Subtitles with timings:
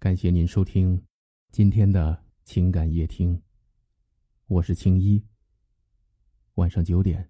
[0.00, 0.98] 感谢您收听
[1.52, 3.38] 今天的情感夜听，
[4.46, 5.22] 我是青衣。
[6.54, 7.28] 晚上九点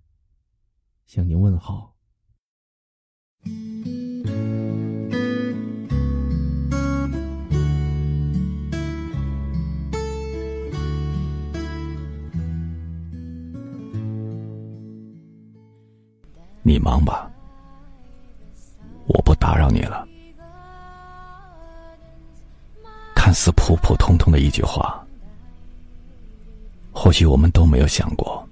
[1.04, 1.96] 向您问好。
[16.62, 17.28] 你忙吧，
[19.08, 20.09] 我不打扰你了。
[23.30, 25.00] 看似普普通通的一句话，
[26.90, 28.44] 或许我们都没有想过，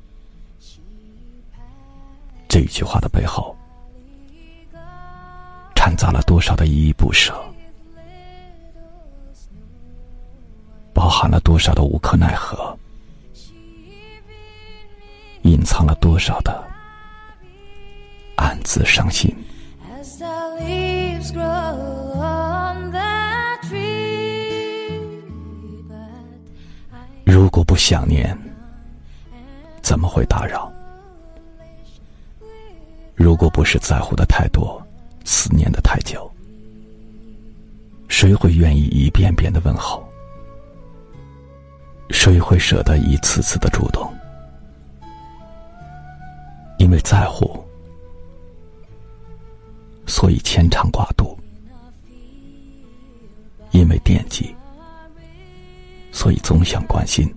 [2.47, 3.57] 这一句话的背后，
[5.75, 7.35] 掺杂了多少的依依不舍，
[10.95, 12.79] 包含了多少的无可奈何，
[15.43, 16.65] 隐藏了多少的
[18.37, 19.37] 暗自伤心。
[27.31, 28.35] 如果不想念，
[29.83, 30.73] 怎么会打扰？
[33.15, 34.83] 如果不是在乎的太多，
[35.27, 36.27] 思念的太久，
[38.09, 40.03] 谁会愿意一遍遍的问候？
[42.09, 44.11] 谁会舍得一次次的主动？
[46.79, 47.63] 因为在乎，
[50.07, 51.37] 所以牵肠挂肚；
[53.73, 54.57] 因为惦记。
[56.19, 57.33] 所以总想关心，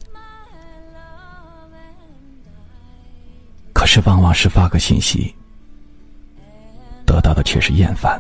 [3.76, 5.36] 可是往往是发个信息，
[7.06, 8.20] 得到的却是厌烦；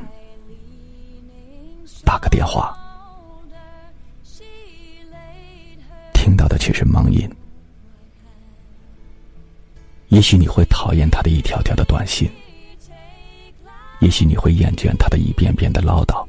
[2.05, 2.77] 打个电话，
[6.13, 7.27] 听到的却是忙音。
[10.09, 12.29] 也许你会讨厌他的一条条的短信，
[13.99, 16.23] 也许你会厌倦他的一遍遍的唠叨，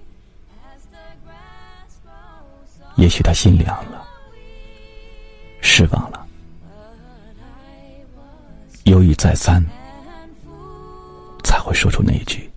[2.97, 3.92] 也许他心凉了。
[5.65, 6.27] 失望了，
[8.85, 9.65] 犹豫再三，
[11.43, 12.51] 才会说出那一句：“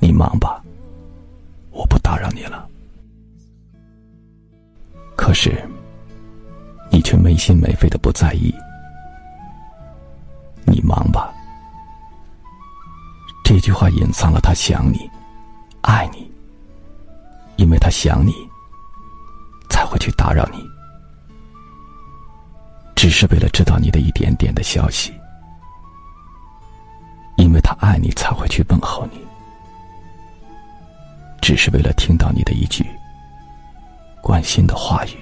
[0.00, 0.60] 你忙吧，
[1.70, 2.66] 我不打扰你了。”
[5.14, 5.62] 可是，
[6.90, 8.52] 你却没心没肺的不在意。
[10.64, 11.32] 你忙吧，
[13.44, 15.08] 这句话隐藏了他想你、
[15.82, 16.28] 爱你，
[17.56, 18.32] 因为他想你，
[19.68, 20.68] 才会去打扰你。
[22.94, 25.12] 只是为了知道你的一点点的消息，
[27.36, 29.18] 因为他爱你才会去问候你；
[31.40, 32.84] 只是为了听到你的一句
[34.22, 35.16] 关心的话语。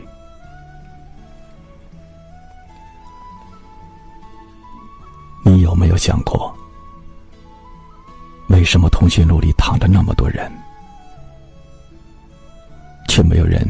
[5.44, 6.52] 你有没有想过，
[8.48, 10.50] 为什么通讯录里躺着那么多人，
[13.08, 13.64] 却没有人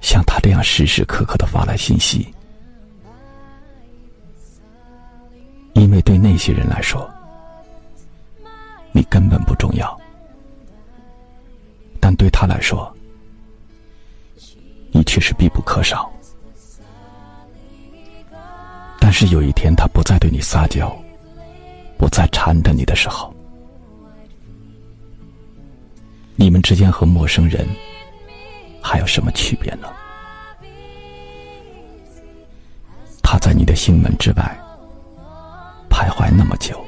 [0.00, 0.33] 像他？
[0.44, 2.28] 这样时时刻刻的发来信息，
[5.72, 7.10] 因为对那些人来说，
[8.92, 9.88] 你根本不重要；
[11.98, 12.94] 但对他来说，
[14.92, 16.12] 你却是必不可少。
[19.00, 20.94] 但是有一天他不再对你撒娇，
[21.96, 23.34] 不再缠着你的时候，
[26.36, 27.66] 你们之间和陌生人。
[28.86, 29.88] 还有什么区别呢？
[33.44, 34.58] 在你的心门之外
[35.90, 36.82] 徘徊那么久，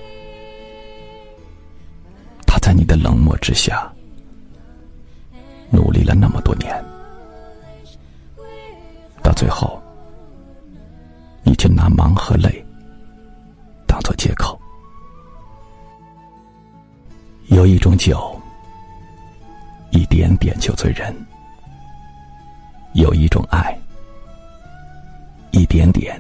[2.47, 3.93] 他在你的冷漠之下
[5.69, 6.75] 努力了那么多年，
[9.23, 9.79] 到最后，
[11.43, 12.65] 你却拿忙和累
[13.87, 14.59] 当做借口。
[17.49, 18.35] 有一种酒，
[19.91, 21.15] 一点点就醉人。
[22.95, 23.79] 有一种爱，
[25.51, 26.19] 一点点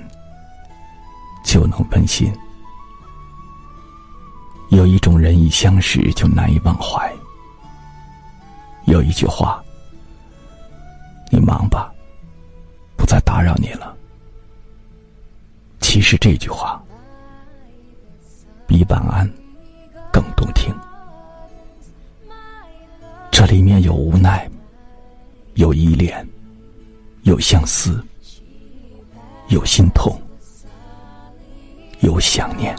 [1.57, 2.31] 就能温馨；
[4.69, 7.11] 有一种人一相识就难以忘怀。
[8.85, 9.65] 有一句话，
[11.33, 11.91] 你忙吧，
[12.95, 13.97] 不再打扰你了。
[15.81, 16.79] 其实这句话
[18.67, 19.27] 比晚安
[20.13, 20.75] 更动听，
[23.31, 24.47] 这里面有无奈，
[25.55, 26.29] 有依恋。
[27.23, 28.05] 有相思，
[29.49, 30.21] 有心痛，
[32.01, 32.77] 有想念。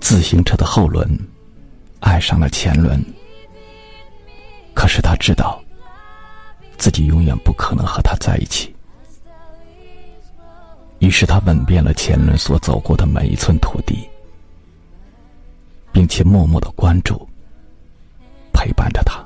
[0.00, 1.08] 自行车的后轮
[2.00, 3.00] 爱上了前轮，
[4.74, 5.62] 可是他知道
[6.76, 8.74] 自己永远不可能和他在一起。
[10.98, 14.08] 于是他吻遍了前轮所走过的每一寸土地，
[15.92, 17.26] 并且默默的关注、
[18.52, 19.24] 陪伴着他。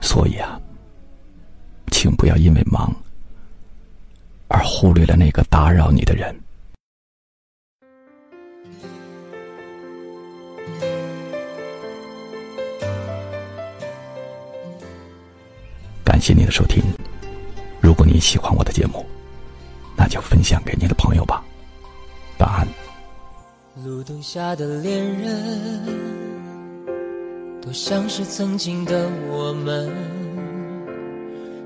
[0.00, 0.60] 所以啊，
[2.16, 2.94] 不要因为忙
[4.48, 6.34] 而忽略了那个打扰你的人。
[16.04, 16.82] 感谢你的收听。
[17.80, 19.04] 如果你喜欢我的节目，
[19.96, 21.44] 那就分享给你的朋友吧。
[22.38, 22.66] 晚安。
[23.84, 25.82] 路灯下的恋人，
[27.60, 29.92] 都像是曾经的我们，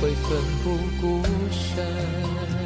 [0.00, 2.65] 会奋不顾身。